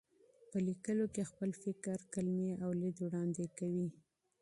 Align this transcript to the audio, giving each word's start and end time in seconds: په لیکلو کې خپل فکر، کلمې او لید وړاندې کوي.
په 0.49 0.57
لیکلو 0.67 1.05
کې 1.13 1.29
خپل 1.31 1.49
فکر، 1.63 1.97
کلمې 2.13 2.51
او 2.63 2.69
لید 2.81 2.97
وړاندې 3.01 3.45
کوي. 3.57 3.87